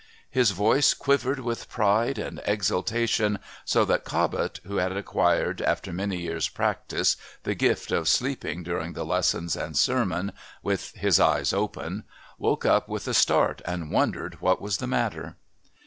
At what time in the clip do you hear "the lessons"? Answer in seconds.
8.93-9.55